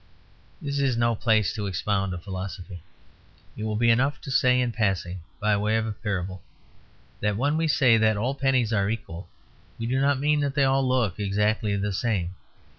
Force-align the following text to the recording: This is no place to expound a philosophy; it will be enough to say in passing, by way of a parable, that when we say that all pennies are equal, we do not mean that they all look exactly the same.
This 0.59 0.79
is 0.79 0.97
no 0.97 1.13
place 1.13 1.53
to 1.53 1.67
expound 1.67 2.11
a 2.11 2.17
philosophy; 2.17 2.81
it 3.55 3.63
will 3.65 3.75
be 3.75 3.91
enough 3.91 4.19
to 4.21 4.31
say 4.31 4.59
in 4.59 4.71
passing, 4.71 5.19
by 5.39 5.55
way 5.57 5.77
of 5.77 5.85
a 5.85 5.91
parable, 5.91 6.41
that 7.19 7.37
when 7.37 7.55
we 7.55 7.67
say 7.67 7.97
that 7.97 8.17
all 8.17 8.33
pennies 8.33 8.73
are 8.73 8.89
equal, 8.89 9.29
we 9.77 9.85
do 9.85 10.01
not 10.01 10.19
mean 10.19 10.39
that 10.39 10.55
they 10.55 10.63
all 10.63 10.81
look 10.87 11.19
exactly 11.19 11.75
the 11.77 11.93
same. 11.93 12.33